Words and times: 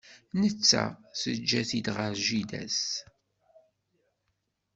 Netta 0.39 0.83
teǧǧa-t-id 1.21 1.87
ɣer 1.97 2.13
jida-s. 2.25 2.83